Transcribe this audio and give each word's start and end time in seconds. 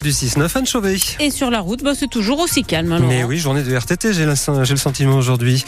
Du 0.00 0.10
6-9, 0.10 0.58
Anne 0.58 0.64
Chauvet. 0.66 0.96
Et 1.18 1.32
sur 1.32 1.50
la 1.50 1.58
route, 1.58 1.82
bah, 1.82 1.90
c'est 1.92 2.06
toujours 2.08 2.38
aussi 2.38 2.62
calme. 2.62 2.92
hein, 2.92 3.00
Mais 3.08 3.24
oui, 3.24 3.36
journée 3.38 3.64
de 3.64 3.74
RTT, 3.76 4.12
j'ai 4.12 4.26
le, 4.26 4.34
j'ai 4.62 4.74
le 4.74 4.78
sentiment 4.78 5.16
aujourd'hui. 5.16 5.64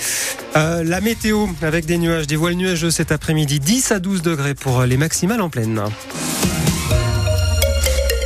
Euh, 0.55 0.85
la 0.85 1.01
météo 1.01 1.49
avec 1.63 1.85
des 1.85 1.99
nuages, 1.99 2.29
des 2.29 2.37
voiles 2.37 2.55
nuageux 2.55 2.93
cet 2.93 3.11
après-midi, 3.11 3.59
10 3.59 3.91
à 3.91 3.99
12 3.99 4.23
degrés 4.23 4.55
pour 4.55 4.83
les 4.85 4.97
maximales 4.97 5.41
en 5.41 5.51
pleine. 5.51 5.83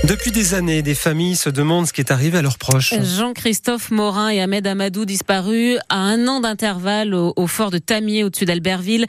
Depuis 0.06 0.32
des 0.32 0.52
années, 0.52 0.82
des 0.82 0.94
familles 0.94 1.34
se 1.34 1.48
demandent 1.48 1.86
ce 1.86 1.94
qui 1.94 2.02
est 2.02 2.10
arrivé 2.10 2.36
à 2.36 2.42
leurs 2.42 2.58
proches. 2.58 2.92
Jean-Christophe 2.92 3.90
Morin 3.90 4.28
et 4.28 4.42
Ahmed 4.42 4.66
Amadou 4.66 5.06
disparus 5.06 5.78
à 5.88 5.96
un 5.96 6.28
an 6.28 6.40
d'intervalle 6.40 7.14
au, 7.14 7.46
fort 7.46 7.70
de 7.70 7.78
Tamier 7.78 8.22
au-dessus 8.22 8.44
d'Albertville. 8.44 9.06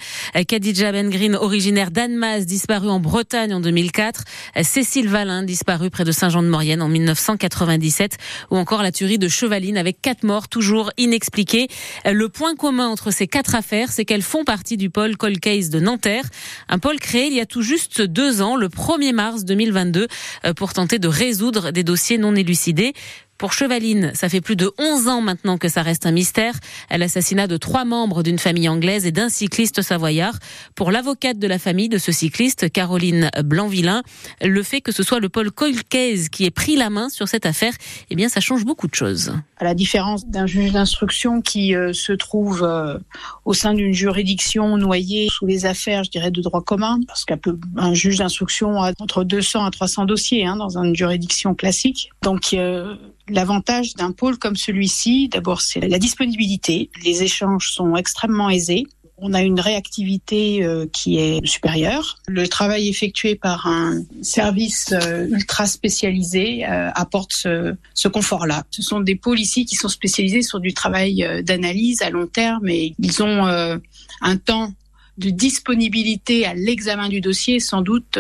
Khadija 0.48 0.94
Ben 0.94 1.10
Green, 1.10 1.36
originaire 1.36 1.92
d'Annemasse, 1.92 2.46
disparue 2.46 2.88
en 2.88 3.02
Bretagne 3.02 3.54
en 3.54 3.60
2004. 3.60 4.24
Euh, 4.56 4.64
Cécile 4.64 5.10
Valin, 5.10 5.44
disparue 5.44 5.90
près 5.90 6.06
de 6.06 6.14
Saint-Jean-de-Maurienne 6.14 6.82
en 6.82 6.88
1997. 6.88 8.16
Ou 8.52 8.56
encore 8.56 8.82
la 8.82 8.94
tuerie 8.94 9.20
de 9.20 9.28
Chevaline 9.28 9.78
avec 9.78 10.02
quatre 10.02 10.24
morts 10.24 10.48
toujours 10.48 10.92
inexpliquées. 10.96 11.68
Le 12.06 12.30
point 12.30 12.56
commun 12.56 12.88
entre 12.88 13.12
ces 13.12 13.28
quatre 13.28 13.56
affaires, 13.56 13.92
c'est 13.92 14.06
qu'elles 14.06 14.22
font 14.22 14.46
partie 14.46 14.78
du 14.78 14.90
pôle 14.90 15.18
Cold 15.18 15.42
Case 15.42 15.70
de 15.70 15.82
Nanterre. 15.82 16.24
Un 16.70 16.80
pôle 16.80 17.02
créé 17.02 17.28
il 17.28 17.34
y 17.34 17.42
a 17.42 17.46
tout 17.46 17.64
juste 17.64 18.02
deux 18.02 18.42
ans, 18.42 18.56
le 18.56 18.70
1er 18.70 19.12
mars 19.12 19.44
2022, 19.44 20.08
euh, 20.46 20.54
pour 20.54 20.72
tenter 20.72 20.85
de 20.94 21.08
résoudre 21.08 21.72
des 21.72 21.84
dossiers 21.84 22.18
non 22.18 22.36
élucidés. 22.36 22.94
Pour 23.38 23.52
Chevaline, 23.52 24.12
ça 24.14 24.30
fait 24.30 24.40
plus 24.40 24.56
de 24.56 24.72
11 24.80 25.10
ans 25.10 25.22
maintenant 25.22 25.58
que 25.58 25.68
ça 25.68 25.82
reste 25.82 26.06
un 26.06 26.12
mystère. 26.12 26.54
L'assassinat 26.90 27.48
de 27.48 27.58
trois 27.58 27.84
membres 27.84 28.24
d'une 28.24 28.40
famille 28.40 28.70
anglaise 28.70 29.06
et 29.06 29.12
d'un 29.12 29.28
cycliste 29.28 29.82
savoyard. 29.82 30.40
Pour 30.74 30.90
l'avocate 30.90 31.38
de 31.38 31.48
la 31.48 31.60
famille 31.60 31.90
de 31.90 31.98
ce 31.98 32.14
cycliste, 32.14 32.72
Caroline 32.72 33.30
Blanvillain, 33.44 34.04
le 34.42 34.64
fait 34.64 34.80
que 34.80 34.94
ce 34.94 35.04
soit 35.04 35.20
le 35.20 35.28
Paul 35.28 35.52
Colcaise 35.52 36.30
qui 36.30 36.46
ait 36.46 36.52
pris 36.52 36.78
la 36.78 36.90
main 36.90 37.10
sur 37.10 37.28
cette 37.28 37.46
affaire, 37.46 37.74
eh 38.10 38.16
bien, 38.16 38.30
ça 38.30 38.40
change 38.40 38.64
beaucoup 38.64 38.88
de 38.88 38.96
choses. 38.96 39.34
à 39.58 39.66
la 39.66 39.74
différence 39.74 40.26
d'un 40.26 40.46
juge 40.46 40.72
d'instruction 40.72 41.42
qui 41.42 41.76
euh, 41.76 41.92
se 41.92 42.14
trouve 42.14 42.64
euh, 42.64 42.98
au 43.44 43.54
sein 43.54 43.74
d'une 43.74 43.94
juridiction 43.94 44.78
noyée 44.78 45.28
sous 45.30 45.46
les 45.46 45.66
affaires, 45.66 46.06
je 46.06 46.10
dirais, 46.10 46.32
de 46.32 46.42
droit 46.42 46.62
commun, 46.62 47.00
parce 47.06 47.26
qu'un 47.26 47.94
juge 47.94 48.20
d'instruction 48.20 48.82
a 48.82 48.94
entre 49.00 49.26
200 49.26 49.66
à 49.66 49.72
300 49.72 50.06
dossiers 50.06 50.46
hein, 50.46 50.56
dans 50.56 50.78
une 50.78 50.96
juridiction 50.96 51.54
classique. 51.54 52.10
Donc 52.22 52.54
euh, 52.54 52.96
l'avantage 53.30 53.94
d'un 53.96 54.12
pôle 54.12 54.38
comme 54.38 54.56
celui-ci, 54.56 55.30
d'abord, 55.30 55.62
c'est 55.62 55.82
la 55.82 56.00
disponibilité. 56.00 56.90
Les 57.04 57.24
échanges 57.24 57.72
sont 57.72 57.96
extrêmement 57.96 58.50
aisés. 58.50 58.86
On 59.18 59.34
a 59.34 59.42
une 59.42 59.62
réactivité 59.62 60.64
euh, 60.64 60.88
qui 60.92 61.18
est 61.18 61.46
supérieure. 61.46 62.18
Le 62.28 62.48
travail 62.50 62.90
effectué 62.90 63.36
par 63.36 63.66
un 63.66 64.04
service 64.22 64.92
euh, 64.92 65.28
ultra 65.30 65.68
spécialisé 65.68 66.66
euh, 66.66 66.90
apporte 66.94 67.32
ce, 67.32 67.76
ce 67.94 68.10
confort-là. 68.10 68.66
Ce 68.72 68.82
sont 68.82 69.00
des 69.00 69.16
pôles 69.16 69.40
ici 69.40 69.66
qui 69.66 69.76
sont 69.76 69.88
spécialisés 69.88 70.42
sur 70.42 70.60
du 70.60 70.74
travail 70.74 71.26
d'analyse 71.44 72.02
à 72.02 72.10
long 72.10 72.28
terme 72.28 72.68
et 72.68 72.94
ils 73.00 73.24
ont 73.24 73.46
un 73.46 74.38
temps 74.38 74.74
de 75.18 75.30
disponibilité 75.30 76.46
à 76.46 76.54
l'examen 76.54 77.08
du 77.08 77.22
dossier 77.22 77.62
sans 77.62 77.82
doute 77.82 78.20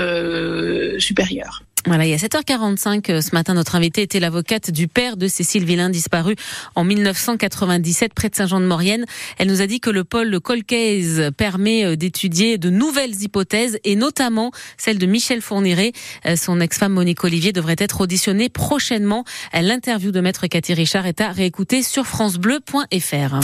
supérieur. 0.97 1.64
Voilà, 1.87 2.05
il 2.05 2.09
y 2.09 2.13
a 2.13 2.17
7h45 2.17 3.11
euh, 3.11 3.21
ce 3.21 3.35
matin, 3.35 3.53
notre 3.53 3.75
invitée 3.75 4.01
était 4.01 4.19
l'avocate 4.19 4.71
du 4.71 4.87
père 4.87 5.17
de 5.17 5.27
Cécile 5.27 5.65
Villain, 5.65 5.91
disparue 5.91 6.35
en 6.73 6.83
1997 6.83 8.11
près 8.15 8.29
de 8.29 8.35
Saint-Jean-de-Maurienne. 8.35 9.05
Elle 9.37 9.49
nous 9.49 9.61
a 9.61 9.67
dit 9.67 9.79
que 9.79 9.91
le 9.91 10.03
pôle 10.03 10.39
Colcaise 10.39 11.29
permet 11.37 11.85
euh, 11.85 11.95
d'étudier 11.95 12.57
de 12.57 12.71
nouvelles 12.71 13.21
hypothèses 13.21 13.77
et 13.83 13.95
notamment 13.95 14.49
celle 14.77 14.97
de 14.97 15.05
Michel 15.05 15.41
Fourniret. 15.41 15.91
Euh, 16.25 16.35
Son 16.35 16.59
ex-femme 16.59 16.93
Monique 16.93 17.23
Olivier 17.23 17.51
devrait 17.51 17.75
être 17.77 18.01
auditionnée 18.01 18.49
prochainement. 18.49 19.23
L'interview 19.53 20.11
de 20.11 20.21
maître 20.21 20.47
Cathy 20.47 20.73
Richard 20.73 21.05
est 21.05 21.21
à 21.21 21.31
réécouter 21.31 21.83
sur 21.83 22.07
francebleu.fr. 22.07 23.39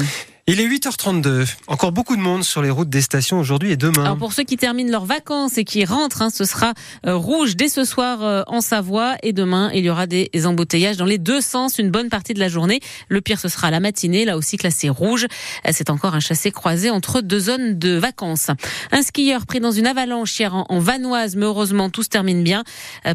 Il 0.53 0.59
est 0.59 0.67
8h32. 0.67 1.47
Encore 1.67 1.93
beaucoup 1.93 2.17
de 2.17 2.21
monde 2.21 2.43
sur 2.43 2.61
les 2.61 2.69
routes 2.69 2.89
des 2.89 2.99
stations 2.99 3.39
aujourd'hui 3.39 3.71
et 3.71 3.77
demain. 3.77 4.03
Alors 4.03 4.17
pour 4.17 4.33
ceux 4.33 4.43
qui 4.43 4.57
terminent 4.57 4.91
leurs 4.91 5.05
vacances 5.05 5.57
et 5.57 5.63
qui 5.63 5.85
rentrent, 5.85 6.21
hein, 6.21 6.29
ce 6.29 6.43
sera 6.43 6.73
euh, 7.05 7.15
rouge 7.15 7.55
dès 7.55 7.69
ce 7.69 7.85
soir 7.85 8.21
euh, 8.21 8.43
en 8.47 8.59
Savoie 8.59 9.15
et 9.23 9.31
demain 9.31 9.71
il 9.73 9.85
y 9.85 9.89
aura 9.89 10.07
des 10.07 10.29
embouteillages 10.45 10.97
dans 10.97 11.05
les 11.05 11.19
deux 11.19 11.39
sens 11.39 11.79
une 11.79 11.89
bonne 11.89 12.09
partie 12.09 12.33
de 12.33 12.39
la 12.41 12.49
journée. 12.49 12.81
Le 13.07 13.21
pire 13.21 13.39
ce 13.39 13.47
sera 13.47 13.71
la 13.71 13.79
matinée, 13.79 14.25
là 14.25 14.35
aussi 14.35 14.57
classé 14.57 14.89
rouge. 14.89 15.23
Euh, 15.65 15.71
C'est 15.71 15.89
encore 15.89 16.15
un 16.15 16.19
chassé 16.19 16.51
croisé 16.51 16.89
entre 16.89 17.21
deux 17.21 17.39
zones 17.39 17.79
de 17.79 17.91
vacances. 17.91 18.47
Un 18.91 19.03
skieur 19.03 19.45
pris 19.45 19.61
dans 19.61 19.71
une 19.71 19.87
avalanche 19.87 20.37
hier 20.37 20.53
en, 20.53 20.79
Vanoise, 20.79 21.37
mais 21.37 21.45
heureusement 21.45 21.89
tout 21.89 22.03
se 22.03 22.09
termine 22.09 22.43
bien. 22.43 22.65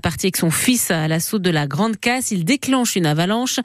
Parti 0.02 0.24
avec 0.24 0.38
son 0.38 0.50
fils 0.50 0.90
à 0.90 1.06
l'assaut 1.06 1.38
de 1.38 1.50
la 1.50 1.66
Grande 1.66 1.98
Casse, 1.98 2.30
il 2.30 2.46
déclenche 2.46 2.96
une 2.96 3.04
avalanche. 3.04 3.60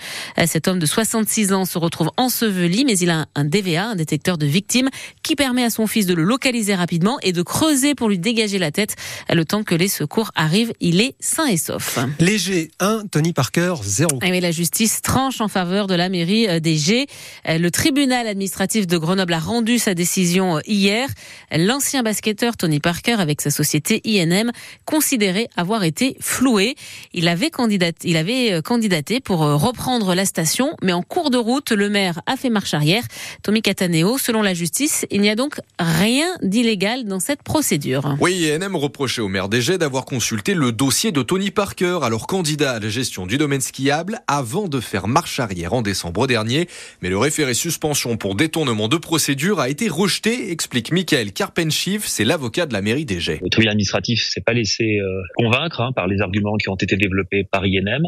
Cet 0.46 0.68
homme 0.68 0.80
de 0.80 0.86
66 0.86 1.54
ans 1.54 1.64
se 1.64 1.78
retrouve 1.78 2.12
enseveli, 2.18 2.84
mais 2.84 2.98
il 2.98 3.10
a 3.10 3.28
un 3.36 3.46
DVA, 3.62 3.86
un 3.86 3.96
détecteur 3.96 4.38
de 4.38 4.46
victimes, 4.46 4.90
qui 5.24 5.36
permet 5.36 5.64
à 5.64 5.70
son 5.70 5.88
fils 5.88 6.06
de 6.06 6.14
le 6.14 6.24
localiser 6.24 6.76
rapidement 6.76 7.18
et 7.22 7.32
de 7.32 7.42
creuser 7.42 7.96
pour 7.96 8.10
lui 8.10 8.20
dégager 8.20 8.60
la 8.60 8.72
tête. 8.72 8.96
Le 9.30 9.46
temps 9.46 9.64
que 9.64 9.76
les 9.76 9.88
secours 9.88 10.32
arrivent, 10.36 10.74
il 10.80 11.02
est 11.02 11.16
sain 11.20 11.46
et 11.46 11.58
sauf. 11.58 12.00
Léger 12.20 12.72
1, 12.80 13.04
Tony 13.12 13.34
Parker 13.34 13.76
0. 13.84 14.20
Et 14.24 14.32
oui, 14.32 14.40
la 14.40 14.52
justice 14.52 15.02
tranche 15.02 15.42
en 15.42 15.48
faveur 15.48 15.88
de 15.88 15.96
la 15.96 16.10
mairie 16.10 16.48
euh, 16.48 16.60
des 16.60 16.78
G. 16.78 17.08
Euh, 17.48 17.58
Le 17.58 17.72
tribunal 17.72 18.28
administratif 18.28 18.88
de 18.88 18.98
Grenoble 18.98 19.34
a 19.34 19.40
rendu 19.40 19.80
sa 19.80 19.94
décision 19.94 20.58
euh, 20.58 20.62
hier. 20.66 21.08
L'ancien 21.52 22.04
basketteur 22.04 22.58
Tony 22.58 22.80
Parker, 22.80 23.16
avec 23.20 23.42
sa 23.42 23.52
société 23.52 24.02
INM, 24.06 24.52
considéré 24.86 25.48
avoir 25.56 25.84
été 25.84 26.16
floué. 26.20 26.76
Il 27.14 27.28
avait 27.28 27.50
candidaté, 27.50 28.10
il 28.10 28.18
avait 28.18 28.62
candidaté 28.64 29.20
pour 29.20 29.40
reprendre 29.40 30.16
la 30.16 30.26
station, 30.26 30.76
mais 30.82 30.94
en 30.94 31.02
cours 31.02 31.30
de 31.30 31.38
route, 31.38 31.72
le 31.72 31.90
maire 31.90 32.22
a 32.26 32.38
fait 32.38 32.50
marche 32.50 32.74
arrière. 32.74 33.04
Tommy 33.44 33.62
Cataneo, 33.62 34.18
selon 34.18 34.42
la 34.42 34.54
justice, 34.54 35.06
il 35.10 35.22
n'y 35.22 35.30
a 35.30 35.36
donc 35.36 35.60
rien 35.80 36.28
d'illégal 36.44 37.06
dans 37.06 37.20
cette 37.20 37.42
procédure. 37.42 38.16
Oui, 38.20 38.46
INM 38.46 38.76
reprochait 38.76 39.22
au 39.22 39.28
maire 39.28 39.50
des 39.50 39.62
d'avoir 39.78 40.06
consulté 40.06 40.54
le 40.54 40.72
dossier 40.72 41.12
de 41.12 41.22
Tony 41.22 41.52
Parker, 41.52 42.00
alors 42.04 42.28
candidat 42.28 42.74
à 42.74 42.80
la 42.80 42.90
gestion 42.90 43.26
du 43.26 43.38
domaine 43.38 43.62
skiable, 43.62 44.20
avant 44.28 44.68
de 44.68 44.80
faire 44.80 45.08
marche 45.08 45.40
arrière 45.40 45.74
en 45.74 45.82
décembre 45.82 46.28
dernier. 46.28 46.68
Mais 47.02 47.10
le 47.10 47.18
référé 47.18 47.54
suspension 47.54 48.18
pour 48.18 48.36
détournement 48.36 48.88
de 48.88 48.98
procédure 48.98 49.60
a 49.60 49.70
été 49.70 49.88
rejeté, 49.88 50.52
explique 50.52 50.92
Michael 50.92 51.32
Karpenschiff, 51.32 52.06
c'est 52.06 52.26
l'avocat 52.26 52.66
de 52.66 52.74
la 52.74 52.82
mairie 52.82 53.06
des 53.06 53.20
Le 53.20 53.50
tribunal 53.50 53.74
administratif 53.74 54.28
s'est 54.28 54.42
pas 54.42 54.54
laissé 54.54 55.00
euh, 55.00 55.22
convaincre 55.36 55.82
hein, 55.82 55.92
par 55.96 56.08
les 56.08 56.22
arguments 56.22 56.58
qui 56.58 56.70
ont 56.70 56.76
été 56.76 56.96
développés 56.96 57.44
par 57.50 57.64
INM 57.64 58.04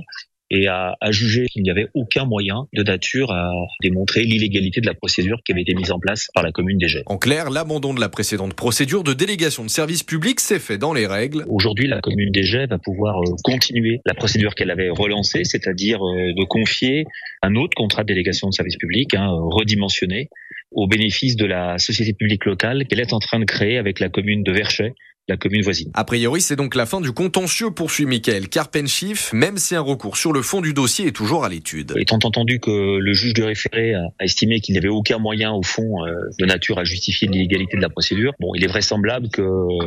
et 0.54 0.68
a, 0.68 0.96
a 1.02 1.12
jugé 1.12 1.48
qu'il 1.48 1.64
n'y 1.64 1.72
avait 1.72 1.88
aucun 1.96 2.26
moyen 2.26 2.68
de 2.74 2.84
nature 2.84 3.32
à 3.32 3.52
démontrer 3.82 4.22
l'illégalité 4.22 4.82
de 4.82 4.86
la 4.86 4.94
procédure 4.94 5.40
qui 5.44 5.52
avait 5.52 5.64
été 5.64 5.74
mise 5.74 5.92
en 5.92 6.00
place 6.00 6.30
par 6.34 6.44
la 6.44 6.52
commune 6.52 6.78
des 6.78 6.88
En 7.08 7.18
clair, 7.18 7.50
l'abandon 7.50 7.94
de 7.94 8.00
la 8.00 8.08
précédente 8.08 8.54
procédure 8.54 9.04
de 9.04 9.14
délégation 9.14 9.64
de 9.64 9.70
service 9.70 10.04
public 10.04 10.40
s'est 10.40 10.60
fait 10.60 10.78
dans 10.78 10.94
les 10.94 11.08
règles. 11.08 11.44
Aujourd'hui, 11.50 11.88
la 11.88 12.02
commune 12.02 12.32
des 12.32 12.44
va 12.70 12.78
pouvoir 12.78 13.20
euh, 13.20 13.36
continuer 13.44 14.00
la 14.06 14.14
procédure 14.14 14.54
qu'elle 14.54 14.70
avait 14.70 14.90
relancée, 14.90 15.44
c'est-à-dire 15.44 15.98
euh, 16.06 16.34
de 16.38 16.44
confier 16.46 17.06
un 17.42 17.56
autre 17.56 17.74
contrat 17.76 18.04
de 18.04 18.08
délégation 18.08 18.48
de 18.48 18.54
service 18.54 18.78
public, 18.78 19.16
hein, 19.16 19.30
redimensionné, 19.32 20.30
au 20.72 20.88
bénéfice 20.88 21.36
de 21.36 21.46
la 21.46 21.80
société 21.80 22.14
publique 22.14 22.46
locale 22.46 22.86
qu'elle 22.88 23.00
est 23.00 23.14
en 23.14 23.20
train 23.20 23.40
de 23.40 23.46
créer 23.46 23.80
avec 23.80 24.00
la 24.00 24.10
commune 24.10 24.44
de 24.44 24.52
Verchet, 24.52 24.94
la 25.30 25.38
commune 25.38 25.62
voisine. 25.62 25.90
A 25.94 26.04
priori, 26.04 26.42
c'est 26.42 26.58
donc 26.58 26.76
la 26.76 26.86
fin 26.86 27.00
du 27.00 27.14
contentieux, 27.14 27.72
poursuit 27.72 28.06
Michael 28.06 28.50
Karpenschiff, 28.50 29.32
même 29.32 29.58
si 29.58 29.74
un 29.74 29.82
recours 29.82 30.18
sur 30.18 30.34
le 30.34 30.42
fond 30.42 30.60
du 30.60 30.74
dossier 30.74 31.08
est 31.08 31.12
toujours 31.12 31.46
à 31.46 31.50
l'étude. 31.50 31.94
Étant 31.96 32.20
entendu 32.24 32.60
que 32.60 32.98
le 32.98 33.14
juge 33.14 33.34
de 33.34 33.44
référé 33.44 33.94
a 33.94 34.10
estimé 34.20 34.60
qu'il 34.60 34.74
n'y 34.74 34.80
avait 34.80 34.90
aucun 34.90 35.20
moyen, 35.20 35.54
au 35.54 35.64
fond, 35.64 36.06
euh, 36.06 36.14
de 36.40 36.46
nature 36.46 36.78
à 36.78 36.84
justifier 36.84 37.30
l'illégalité 37.30 37.78
de 37.78 37.82
la 37.82 37.90
procédure, 37.90 38.34
bon, 38.40 38.52
il 38.56 38.66
est 38.66 38.68
vraisemblable 38.68 39.30
que, 39.30 39.42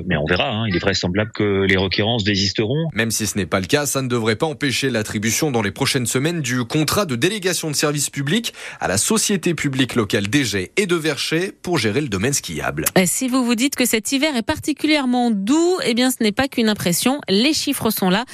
mais 0.06 0.16
on 0.16 0.24
verra, 0.24 0.50
hein, 0.50 0.64
il 0.68 0.76
est 0.76 0.80
vraisemblable 0.80 1.30
que 1.34 1.66
les 1.66 1.76
requérances 1.76 2.24
désisteront. 2.24 2.88
Même 2.94 3.10
si 3.10 3.26
ce 3.26 3.36
n'est 3.36 3.46
pas 3.46 3.60
le 3.60 3.66
cas, 3.66 3.84
ça 3.84 4.00
ne 4.00 4.08
devrait 4.08 4.36
pas 4.36 4.46
empêcher 4.46 4.88
l'attribution 4.88 5.50
dans 5.50 5.62
les 5.62 5.70
prochaines 5.70 6.06
semaines 6.06 6.40
du 6.40 6.64
contrat 6.64 7.04
de 7.04 7.14
délégation 7.14 7.70
de 7.70 7.76
service 7.76 8.08
public 8.08 8.54
à 8.80 8.88
la 8.88 8.96
société 8.96 9.52
publique 9.52 9.96
locale 9.96 10.28
d'Égée 10.28 10.72
et 10.78 10.86
de 10.86 10.96
Verchet 10.96 11.52
pour 11.62 11.76
gérer 11.76 12.00
le 12.00 12.08
domaine 12.08 12.32
skiable. 12.32 12.86
Si 13.04 13.28
vous 13.28 13.44
vous 13.44 13.54
dites 13.54 13.76
que 13.76 13.84
cet 13.84 14.12
hiver 14.12 14.34
est 14.34 14.42
particulièrement 14.42 15.25
doux, 15.30 15.78
eh 15.84 15.94
bien 15.94 16.10
ce 16.10 16.22
n'est 16.22 16.32
pas 16.32 16.48
qu'une 16.48 16.68
impression. 16.68 17.20
Les 17.28 17.52
chiffres 17.52 17.90
sont 17.90 18.10
là, 18.10 18.24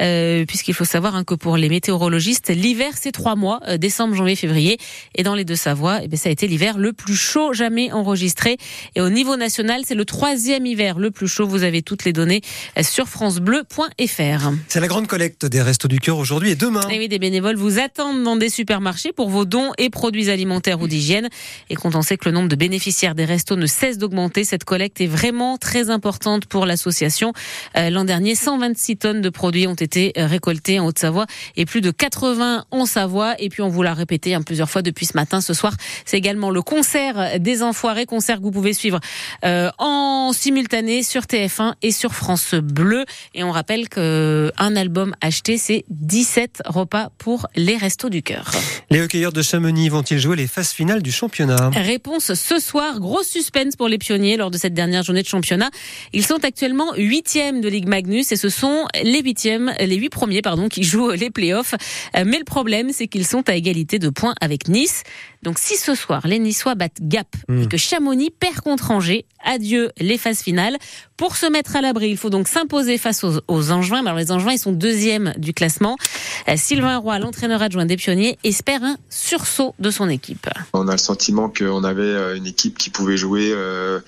euh, 0.00 0.44
puisqu'il 0.46 0.74
faut 0.74 0.84
savoir 0.84 1.16
hein, 1.16 1.24
que 1.24 1.34
pour 1.34 1.56
les 1.56 1.68
météorologistes, 1.68 2.50
l'hiver 2.50 2.92
c'est 3.00 3.12
trois 3.12 3.36
mois, 3.36 3.60
euh, 3.68 3.76
décembre, 3.76 4.14
janvier, 4.14 4.36
février, 4.36 4.78
et 5.14 5.22
dans 5.22 5.34
les 5.34 5.44
deux 5.44 5.56
Savoie, 5.56 6.00
eh 6.02 6.08
bien, 6.08 6.18
ça 6.18 6.28
a 6.28 6.32
été 6.32 6.46
l'hiver 6.46 6.78
le 6.78 6.92
plus 6.92 7.16
chaud 7.16 7.52
jamais 7.52 7.92
enregistré. 7.92 8.56
Et 8.94 9.00
au 9.00 9.08
niveau 9.08 9.36
national, 9.36 9.82
c'est 9.84 9.94
le 9.94 10.04
troisième 10.04 10.66
hiver 10.66 10.98
le 10.98 11.10
plus 11.10 11.28
chaud. 11.28 11.46
Vous 11.46 11.62
avez 11.62 11.82
toutes 11.82 12.04
les 12.04 12.12
données 12.12 12.42
euh, 12.78 12.82
sur 12.82 13.08
francebleu.fr. 13.08 14.50
C'est 14.68 14.80
la 14.80 14.88
grande 14.88 15.06
collecte 15.06 15.46
des 15.46 15.62
Restos 15.62 15.88
du 15.88 15.98
Cœur 15.98 16.18
aujourd'hui 16.18 16.50
et 16.50 16.56
demain. 16.56 16.86
Et 16.90 16.98
oui, 16.98 17.08
des 17.08 17.18
bénévoles 17.18 17.56
vous 17.56 17.78
attendent 17.78 18.22
dans 18.22 18.36
des 18.36 18.50
supermarchés 18.50 19.12
pour 19.12 19.30
vos 19.30 19.44
dons 19.44 19.72
et 19.78 19.90
produits 19.90 20.30
alimentaires 20.30 20.80
ou 20.80 20.88
d'hygiène. 20.88 21.28
Et 21.70 21.74
quand 21.74 21.94
on 21.94 22.02
sait 22.02 22.16
que 22.16 22.28
le 22.28 22.32
nombre 22.32 22.48
de 22.48 22.56
bénéficiaires 22.56 23.14
des 23.14 23.24
restos 23.24 23.56
ne 23.56 23.66
cesse 23.66 23.98
d'augmenter, 23.98 24.44
cette 24.44 24.64
collecte 24.64 25.00
est 25.00 25.06
vraiment 25.06 25.58
très 25.58 25.90
importante 25.90 26.35
importante 26.36 26.46
pour 26.46 26.66
l'association. 26.66 27.32
L'an 27.74 28.04
dernier, 28.04 28.34
126 28.34 28.96
tonnes 28.96 29.22
de 29.22 29.28
produits 29.28 29.66
ont 29.66 29.74
été 29.74 30.12
récoltés 30.16 30.78
en 30.78 30.86
Haute-Savoie 30.86 31.26
et 31.56 31.64
plus 31.64 31.80
de 31.80 31.90
80 31.90 32.64
en 32.70 32.86
Savoie. 32.86 33.34
Et 33.38 33.48
puis 33.48 33.62
on 33.62 33.68
vous 33.68 33.82
l'a 33.82 33.94
répété 33.94 34.34
hein, 34.34 34.42
plusieurs 34.42 34.70
fois 34.70 34.82
depuis 34.82 35.06
ce 35.06 35.16
matin. 35.16 35.40
Ce 35.40 35.54
soir, 35.54 35.74
c'est 36.04 36.16
également 36.16 36.50
le 36.50 36.62
concert 36.62 37.40
des 37.40 37.62
Enfoirés, 37.62 38.06
concert 38.06 38.38
que 38.38 38.42
vous 38.42 38.50
pouvez 38.50 38.74
suivre 38.74 39.00
en 39.42 40.32
simultané 40.32 41.02
sur 41.02 41.22
TF1 41.22 41.74
et 41.82 41.92
sur 41.92 42.14
France 42.14 42.54
Bleu. 42.54 43.04
Et 43.34 43.44
on 43.44 43.50
rappelle 43.50 43.88
que 43.88 44.52
un 44.58 44.76
album 44.76 45.14
acheté, 45.20 45.58
c'est 45.58 45.84
17 45.90 46.62
repas 46.66 47.10
pour 47.18 47.46
les 47.56 47.76
Restos 47.76 48.10
du 48.10 48.22
Cœur. 48.22 48.50
Les 48.90 49.00
hockeyeurs 49.00 49.32
de 49.32 49.42
Chamonix 49.42 49.88
vont-ils 49.88 50.18
jouer 50.18 50.36
les 50.36 50.46
phases 50.46 50.70
finales 50.70 51.02
du 51.02 51.12
championnat? 51.12 51.70
Réponse 51.74 52.34
ce 52.34 52.58
soir. 52.58 53.00
Gros 53.00 53.22
suspense 53.22 53.76
pour 53.76 53.88
les 53.88 53.98
pionniers 53.98 54.36
lors 54.36 54.50
de 54.50 54.58
cette 54.58 54.74
dernière 54.74 55.02
journée 55.02 55.22
de 55.22 55.28
championnat. 55.28 55.70
Ils 56.12 56.25
sont 56.26 56.44
actuellement 56.44 56.94
huitièmes 56.96 57.60
de 57.60 57.68
Ligue 57.68 57.88
Magnus 57.88 58.32
et 58.32 58.36
ce 58.36 58.48
sont 58.48 58.86
les 59.02 59.22
huitièmes, 59.22 59.72
les 59.80 59.96
huit 59.96 60.10
premiers 60.10 60.42
pardon, 60.42 60.68
qui 60.68 60.82
jouent 60.82 61.10
les 61.10 61.30
playoffs. 61.30 61.74
Mais 62.14 62.38
le 62.38 62.44
problème, 62.44 62.90
c'est 62.92 63.06
qu'ils 63.06 63.26
sont 63.26 63.48
à 63.48 63.54
égalité 63.54 63.98
de 63.98 64.08
points 64.08 64.34
avec 64.40 64.68
Nice. 64.68 65.02
Donc 65.42 65.58
si 65.58 65.76
ce 65.76 65.94
soir 65.94 66.26
les 66.26 66.38
Niçois 66.38 66.74
battent 66.74 67.00
Gap 67.00 67.28
et 67.48 67.52
hmm. 67.52 67.68
que 67.68 67.76
Chamonix 67.76 68.30
perd 68.30 68.60
contre 68.60 68.90
Angers, 68.90 69.26
adieu 69.44 69.90
les 69.98 70.18
phases 70.18 70.42
finales. 70.42 70.76
Pour 71.16 71.36
se 71.36 71.46
mettre 71.46 71.76
à 71.76 71.80
l'abri, 71.80 72.10
il 72.10 72.16
faut 72.18 72.28
donc 72.28 72.46
s'imposer 72.46 72.98
face 72.98 73.24
aux, 73.24 73.40
aux 73.48 73.70
Angevins. 73.70 74.04
Alors 74.04 74.18
les 74.18 74.32
Angevins, 74.32 74.52
ils 74.52 74.58
sont 74.58 74.72
deuxièmes 74.72 75.32
du 75.38 75.54
classement. 75.54 75.96
Euh, 76.48 76.54
Sylvain 76.56 76.98
Roy, 76.98 77.18
l'entraîneur 77.18 77.62
adjoint 77.62 77.86
des 77.86 77.96
Pionniers, 77.96 78.38
espère 78.44 78.84
un 78.84 78.96
sursaut 79.08 79.74
de 79.78 79.90
son 79.90 80.10
équipe. 80.10 80.46
On 80.74 80.88
a 80.88 80.92
le 80.92 80.98
sentiment 80.98 81.48
qu'on 81.48 81.84
avait 81.84 82.02
euh, 82.02 82.36
une 82.36 82.46
équipe 82.46 82.76
qui 82.76 82.90
pouvait 82.90 83.16
jouer 83.16 83.50
euh, 83.52 84.00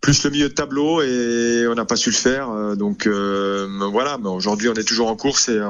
plus 0.00 0.24
le 0.24 0.30
milieu 0.30 0.48
de 0.48 0.54
tableau 0.54 1.02
et 1.02 1.66
on 1.68 1.74
n'a 1.74 1.84
pas 1.84 1.96
su 1.96 2.10
le 2.10 2.16
faire. 2.16 2.76
Donc 2.76 3.06
voilà, 3.06 4.18
mais 4.18 4.28
aujourd'hui 4.28 4.68
on 4.68 4.74
est 4.74 4.84
toujours 4.84 5.08
en 5.08 5.16
course 5.16 5.48
et 5.48 5.60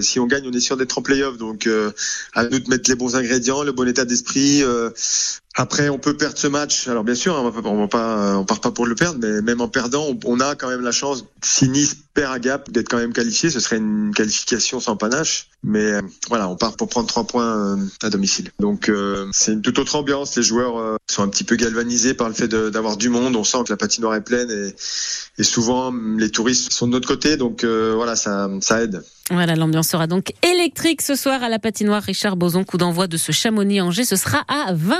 si 0.00 0.18
on 0.18 0.26
gagne, 0.26 0.44
on 0.46 0.52
est 0.52 0.60
sûr 0.60 0.76
d'être 0.76 0.98
en 0.98 1.02
play-off. 1.02 1.38
Donc 1.38 1.68
à 2.34 2.44
nous 2.44 2.58
de 2.58 2.68
mettre 2.68 2.90
les 2.90 2.96
bons 2.96 3.16
ingrédients, 3.16 3.62
le 3.62 3.72
bon 3.72 3.88
état 3.88 4.04
d'esprit. 4.04 4.62
Après, 5.60 5.88
on 5.88 5.98
peut 5.98 6.16
perdre 6.16 6.38
ce 6.38 6.46
match. 6.46 6.86
Alors 6.86 7.02
bien 7.02 7.16
sûr, 7.16 7.34
on 7.34 7.50
va, 7.50 7.60
va 7.60 7.88
pas, 7.88 8.38
on 8.38 8.44
part 8.44 8.60
pas 8.60 8.70
pour 8.70 8.86
le 8.86 8.94
perdre, 8.94 9.18
mais 9.20 9.42
même 9.42 9.60
en 9.60 9.66
perdant, 9.66 10.06
on, 10.24 10.38
a 10.38 10.54
quand 10.54 10.68
même 10.68 10.82
la 10.82 10.92
chance, 10.92 11.24
si 11.42 11.68
Nice 11.68 11.96
perd 12.14 12.32
à 12.32 12.38
Gap, 12.38 12.70
d'être 12.70 12.88
quand 12.88 12.96
même 12.96 13.12
qualifié. 13.12 13.50
Ce 13.50 13.58
serait 13.58 13.78
une 13.78 14.14
qualification 14.14 14.78
sans 14.78 14.96
panache. 14.96 15.48
Mais 15.64 15.94
euh, 15.94 16.00
voilà, 16.28 16.48
on 16.48 16.54
part 16.54 16.76
pour 16.76 16.88
prendre 16.88 17.08
trois 17.08 17.24
points 17.24 17.76
euh, 17.76 17.76
à 18.02 18.08
domicile. 18.08 18.52
Donc 18.60 18.88
euh, 18.88 19.28
c'est 19.32 19.52
une 19.52 19.62
toute 19.62 19.80
autre 19.80 19.96
ambiance. 19.96 20.36
Les 20.36 20.44
joueurs 20.44 20.96
sont 21.10 21.24
un 21.24 21.28
petit 21.28 21.42
peu 21.42 21.56
galvanisés 21.56 22.14
par 22.14 22.28
le 22.28 22.34
fait 22.34 22.46
d'avoir 22.46 22.96
du 22.96 23.08
monde. 23.08 23.34
On 23.34 23.42
sent 23.42 23.64
que 23.64 23.72
la 23.72 23.76
patinoire 23.76 24.14
est 24.14 24.24
pleine 24.24 24.50
et, 24.50 25.42
souvent 25.42 25.92
les 25.92 26.30
touristes 26.30 26.72
sont 26.72 26.86
de 26.86 26.92
notre 26.92 27.08
côté. 27.08 27.36
Donc 27.36 27.64
voilà, 27.64 28.14
ça, 28.14 28.48
ça 28.60 28.80
aide. 28.82 29.02
Voilà, 29.30 29.56
l'ambiance 29.56 29.88
sera 29.88 30.06
donc 30.06 30.32
électrique 30.42 31.02
ce 31.02 31.14
soir 31.14 31.42
à 31.42 31.48
la 31.50 31.58
patinoire 31.58 32.02
Richard 32.02 32.36
Boson. 32.36 32.64
Coup 32.64 32.78
d'envoi 32.78 33.08
de 33.08 33.16
ce 33.16 33.30
Chamonix-Angers, 33.30 34.04
ce 34.04 34.16
sera 34.16 34.44
à 34.48 34.72
20 34.72 34.96